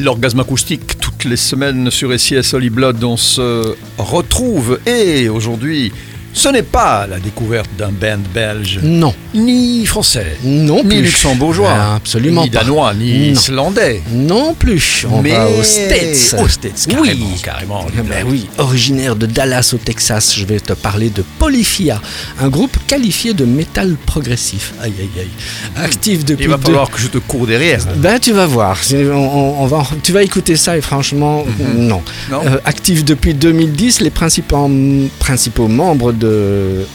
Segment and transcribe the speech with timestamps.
[0.00, 4.78] L'orgasme acoustique, toutes les semaines sur SIS Holy Blood, on se retrouve.
[4.86, 5.92] Et aujourd'hui,
[6.38, 8.78] ce n'est pas la découverte d'un band belge.
[8.82, 9.12] Non.
[9.34, 10.38] Ni français.
[10.44, 11.02] Non Ni plus.
[11.02, 11.72] luxembourgeois.
[11.74, 12.60] Ah, absolument Ni pas.
[12.60, 13.32] danois, ni Non.
[13.32, 14.02] islandais.
[14.12, 15.04] Non plus.
[15.10, 16.36] On Mais va aux States.
[16.42, 17.26] Aux States, carrément.
[17.26, 17.40] Oui.
[17.42, 17.84] carrément.
[17.98, 22.00] Eh ben oui, originaire de Dallas au Texas, je vais te parler de Polyphia,
[22.40, 24.72] un groupe qualifié de métal progressif.
[24.80, 25.84] Aïe aïe aïe.
[25.84, 27.80] Actif depuis Il va deux- falloir que je te cours derrière.
[27.96, 28.78] Ben, tu vas voir.
[28.92, 31.44] On, on- on va, tu vas écouter ça et franchement,
[31.76, 32.00] non.
[32.30, 32.40] Non.
[32.46, 34.70] Euh, actif depuis 2010, les principaux,
[35.18, 36.27] principaux membres de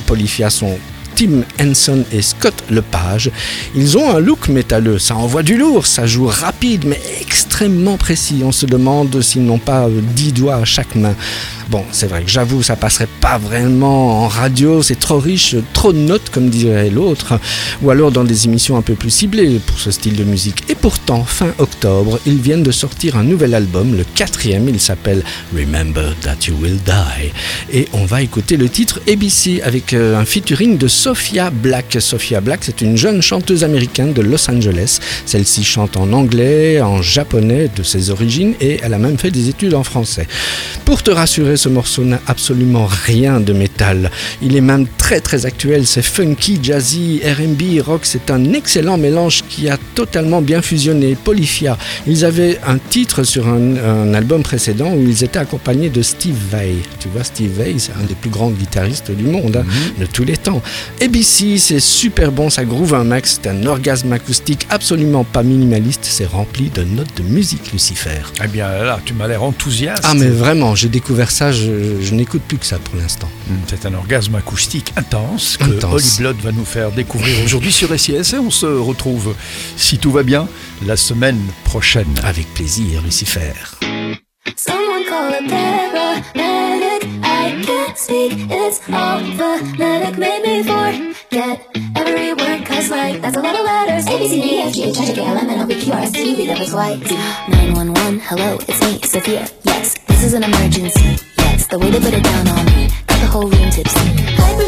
[0.06, 0.78] Polyphia sont
[1.16, 3.32] Tim Henson et Scott Lepage.
[3.76, 8.42] Ils ont un look métalleux, ça envoie du lourd, ça joue rapide mais extrêmement précis.
[8.44, 11.16] On se demande s'ils n'ont pas euh, 10 doigts à chaque main.
[11.70, 15.94] Bon, c'est vrai que j'avoue, ça passerait pas vraiment en radio, c'est trop riche, trop
[15.94, 17.40] de notes comme dirait l'autre,
[17.82, 20.64] ou alors dans des émissions un peu plus ciblées pour ce style de musique.
[20.70, 25.24] Et pourtant, fin octobre, ils viennent de sortir un nouvel album, le quatrième, il s'appelle
[25.56, 27.32] Remember That You Will Die.
[27.72, 31.98] Et on va écouter le titre ABC avec euh, un featuring de Sophia Black.
[32.00, 35.00] Sophia Black, c'est une jeune chanteuse américaine de Los Angeles.
[35.26, 39.50] Celle-ci chante en anglais, en japonais de ses origines et elle a même fait des
[39.50, 40.30] études en français.
[40.86, 44.12] Pour te rassurer, ce morceau n'a absolument rien de métal.
[44.42, 49.44] Il est même très très actuel, c'est funky, jazzy, R&B, rock, c'est un excellent mélange
[49.50, 51.18] qui a totalement bien fusionné.
[51.22, 56.02] Polyphia, ils avaient un titre sur un, un album précédent où ils étaient accompagnés de
[56.02, 56.76] Steve Vai.
[57.02, 59.66] Tu vois, Steve Vai, c'est un des plus grands guitaristes du monde, hein,
[60.00, 60.62] de tous les temps.
[61.02, 66.02] ABC, c'est super bon, ça groove un max, c'est un orgasme acoustique absolument pas minimaliste,
[66.04, 68.22] c'est rempli de notes de musique, Lucifer.
[68.44, 70.04] Eh bien là, tu m'as l'air enthousiaste.
[70.06, 73.28] Ah mais vraiment, j'ai découvert ça, je, je n'écoute plus que ça pour l'instant.
[73.50, 75.94] Hmm, C'est un orgasme acoustique intense que Intense.
[75.94, 79.36] Holy Blood va nous faire découvrir aujourd'hui sur SIS et on se retrouve,
[79.76, 80.48] si tout va bien,
[80.86, 82.08] la semaine prochaine.
[82.24, 83.52] Avec plaisir, Lucifer.
[84.56, 87.10] Someone call a paramedic.
[87.24, 90.18] I can't speak, it's all phonetic.
[90.18, 94.08] Made me forget every word, cause like that's a lot of letters.
[94.08, 95.68] A, B, C, D, E, F, G, H, I, J, K, L, M, N, O,
[95.68, 97.16] P, Q, R, S, T, U, V, W, X, Y, Z.
[97.50, 99.48] 911, hello, it's me, Sophia.
[99.64, 101.18] Yes, this is an emergency.
[101.38, 104.63] Yes, the way they put it down on me got the whole room tipsy.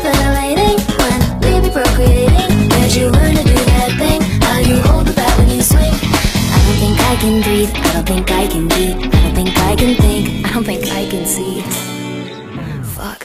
[13.05, 13.21] Fuck.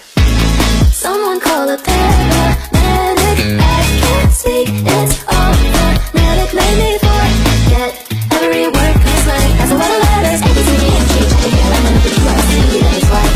[0.92, 3.56] Someone call a paramedic.
[3.56, 4.68] I can't speak.
[4.68, 6.52] It's all phonetic.
[6.52, 7.96] Made me forget
[8.36, 8.94] every word.
[9.00, 10.40] Cause like that's a lot of letters.
[10.44, 12.12] A B C D E F G H I J L M N O P
[12.12, 13.32] Q R S T U V W X.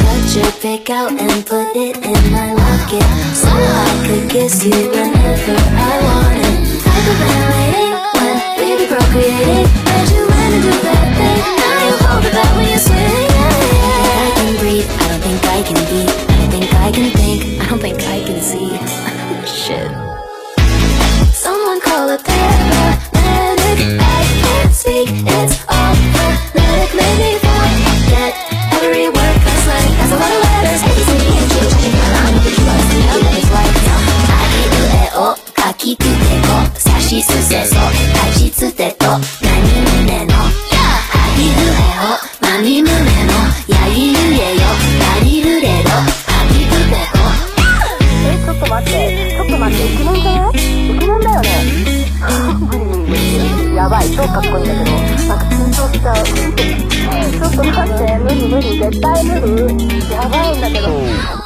[0.00, 3.04] Cut your pick out and put it in my locket.
[3.36, 6.56] So I could kiss you whenever I wanted.
[6.88, 9.91] Hyperventilating when we be procreating.
[36.12, 37.80] かきくけこさしすせそた
[38.38, 40.44] ちつてとなにむねのあ
[41.38, 43.32] いうえおまみむねの
[43.68, 46.00] やいるえよやりるれろあ
[46.48, 47.18] びくてこ
[48.24, 48.92] え、ちょっと待って、
[49.34, 51.48] ちょっと待って、イケメンじゃないイケメンだよね。
[53.74, 54.96] やばい、超かっこいいんだけど、
[55.28, 56.14] なんか緊張しちゃう。
[56.24, 59.30] ちょっと待って、無理無理、絶対無
[59.78, 60.12] 理。
[60.12, 61.41] やばいんだけど。